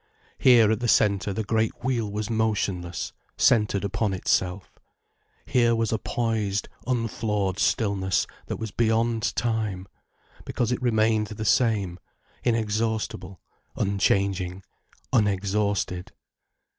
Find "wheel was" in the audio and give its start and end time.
1.83-2.27